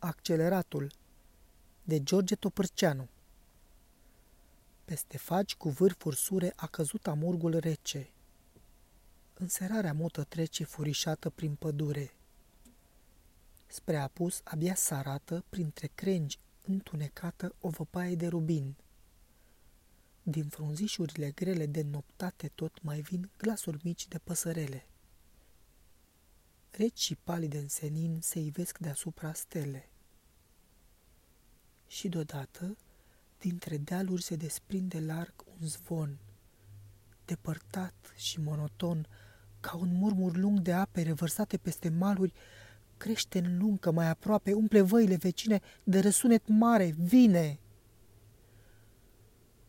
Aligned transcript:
Acceleratul 0.00 0.92
de 1.82 2.02
George 2.02 2.34
Topârceanu 2.34 3.08
Peste 4.84 5.16
fagi 5.16 5.56
cu 5.56 5.68
vârfuri 5.68 6.16
sure 6.16 6.52
a 6.56 6.66
căzut 6.66 7.06
amurgul 7.06 7.56
rece. 7.58 8.10
Înserarea 9.34 9.92
mută 9.92 10.24
trece 10.24 10.64
furișată 10.64 11.30
prin 11.30 11.54
pădure. 11.54 12.12
Spre 13.66 13.96
apus 13.96 14.40
abia 14.44 14.74
s-arată 14.74 15.44
printre 15.48 15.90
crengi 15.94 16.38
întunecată 16.66 17.54
o 17.60 17.68
văpaie 17.68 18.14
de 18.14 18.26
rubin. 18.26 18.76
Din 20.22 20.48
frunzișurile 20.48 21.30
grele 21.30 21.66
de 21.66 21.82
noptate 21.82 22.48
tot 22.54 22.82
mai 22.82 23.00
vin 23.00 23.30
glasuri 23.36 23.80
mici 23.82 24.08
de 24.08 24.18
păsărele. 24.18 24.86
Reci 26.78 26.98
și 26.98 27.16
palide 27.24 27.58
în 27.58 27.68
senin 27.68 28.18
se 28.20 28.38
ivesc 28.40 28.78
deasupra 28.78 29.32
stele. 29.32 29.88
Și 31.86 32.08
deodată, 32.08 32.76
dintre 33.38 33.76
dealuri 33.76 34.22
se 34.22 34.36
desprinde 34.36 35.00
larg 35.00 35.34
un 35.60 35.66
zvon, 35.66 36.18
depărtat 37.24 37.94
și 38.16 38.40
monoton, 38.40 39.06
ca 39.60 39.76
un 39.76 39.94
murmur 39.94 40.36
lung 40.36 40.60
de 40.60 40.72
ape 40.72 41.02
revărsate 41.02 41.56
peste 41.56 41.88
maluri, 41.88 42.32
crește 42.96 43.38
în 43.38 43.58
luncă 43.58 43.90
mai 43.90 44.08
aproape, 44.08 44.52
umple 44.52 44.80
văile 44.80 45.16
vecine 45.16 45.60
de 45.84 46.00
răsunet 46.00 46.42
mare, 46.46 46.94
vine! 46.98 47.58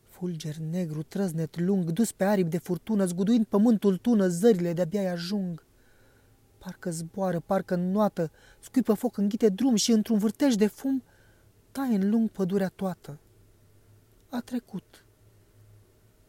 Fulger 0.07 0.57
negru, 0.57 1.03
trăznet 1.03 1.59
lung, 1.59 1.89
dus 1.89 2.12
pe 2.12 2.23
aripi 2.23 2.49
de 2.49 2.57
furtună, 2.57 3.05
zguduind 3.05 3.45
pământul 3.45 3.98
tună, 3.98 4.27
zările 4.27 4.73
de-abia 4.73 5.12
ajung. 5.12 5.67
Parcă 6.59 6.91
zboară, 6.91 7.40
parcă 7.40 7.73
înnoată, 7.73 8.31
scuipă 8.59 8.94
foc, 8.94 9.18
înghite 9.18 9.49
drum 9.49 9.76
și 9.76 9.91
într-un 9.91 10.18
vârtej 10.18 10.55
de 10.55 10.68
fum 10.68 11.04
taie 11.72 11.95
în 11.95 12.09
lung 12.09 12.30
pădurea 12.30 12.70
toată. 12.70 13.20
A 14.29 14.40
trecut. 14.40 15.05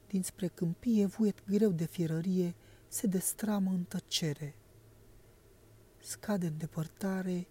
Dinspre 0.07 0.47
câmpie, 0.47 1.07
vuiet 1.07 1.45
greu 1.47 1.71
de 1.71 1.85
fierărie, 1.85 2.55
se 2.89 3.07
destramă 3.07 3.71
în 3.71 3.83
tăcere. 3.83 4.55
Scade 5.99 6.47
în 6.47 6.57
depărtare, 6.57 7.49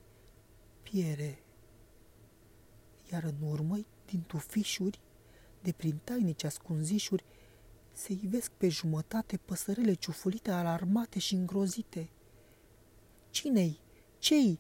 piere. 0.82 1.44
Iar 3.12 3.24
în 3.24 3.48
urmă, 3.50 3.78
din 4.06 4.22
tufișuri, 4.22 5.00
de 5.62 5.72
prin 5.72 6.00
tainici 6.04 6.44
ascunzișuri, 6.44 7.26
se 7.92 8.14
ivesc 8.24 8.52
pe 8.52 8.70
jumătate 8.70 9.38
păsărele 9.38 9.94
ciufulite, 9.94 10.52
alarmate 10.52 11.20
și 11.20 11.34
îngrozite– 11.34 12.10
Cine-i? 13.30 13.80
Cei? 14.18 14.60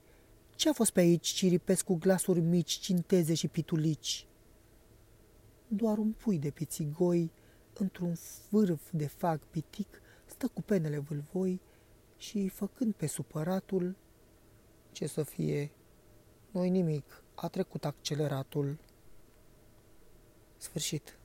Ce 0.55 0.69
a 0.69 0.73
fost 0.73 0.91
pe 0.91 0.99
aici 0.99 1.27
ciripesc 1.27 1.85
cu 1.85 1.95
glasuri 1.95 2.39
mici, 2.39 2.71
cinteze 2.71 3.33
și 3.33 3.47
pitulici? 3.47 4.27
Doar 5.67 5.97
un 5.97 6.11
pui 6.11 6.39
de 6.39 6.49
pițigoi, 6.49 7.31
într-un 7.73 8.15
vârf 8.49 8.91
de 8.91 9.07
fag 9.07 9.39
pitic, 9.39 10.01
stă 10.25 10.47
cu 10.47 10.61
penele 10.61 10.97
vâlvoi 10.97 11.61
și, 12.17 12.47
făcând 12.47 12.93
pe 12.93 13.07
supăratul, 13.07 13.95
ce 14.91 15.07
să 15.07 15.23
fie, 15.23 15.71
noi 16.51 16.69
nimic, 16.69 17.23
a 17.35 17.47
trecut 17.47 17.85
acceleratul. 17.85 18.77
Sfârșit. 20.57 21.18